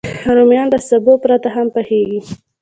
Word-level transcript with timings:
رومیان 0.35 0.67
له 0.73 0.79
سابه 0.87 1.13
پرته 1.23 1.49
هم 1.55 1.67
پخېږي 1.75 2.19